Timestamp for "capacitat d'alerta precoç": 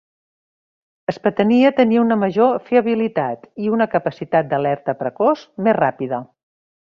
3.93-5.45